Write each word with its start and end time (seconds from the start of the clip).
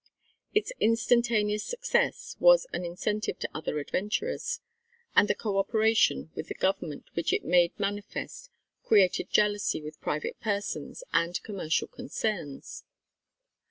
Its 0.51 0.73
instantaneous 0.79 1.63
success 1.63 2.35
was 2.39 2.65
an 2.73 2.83
incentive 2.83 3.37
to 3.37 3.47
other 3.53 3.77
adventurers; 3.77 4.59
and 5.15 5.27
the 5.27 5.35
co 5.35 5.59
operation 5.59 6.31
with 6.33 6.51
government 6.57 7.05
which 7.13 7.31
it 7.31 7.45
made 7.45 7.79
manifest 7.79 8.49
created 8.83 9.29
jealousy 9.29 9.79
with 9.79 10.01
private 10.01 10.39
persons 10.39 11.03
and 11.13 11.43
commercial 11.43 11.87
concerns. 11.87 12.83